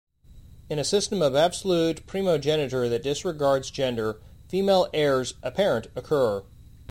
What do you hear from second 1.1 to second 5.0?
of absolute primogeniture that disregards gender, female